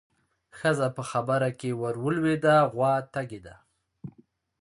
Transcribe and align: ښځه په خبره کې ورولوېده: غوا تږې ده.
ښځه 0.57 0.87
په 0.95 1.03
خبره 1.11 1.49
کې 1.59 1.69
ورولوېده: 1.81 2.55
غوا 2.71 2.93
تږې 3.13 3.39
ده. 3.45 3.55